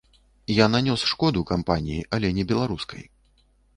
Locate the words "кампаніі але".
1.51-2.33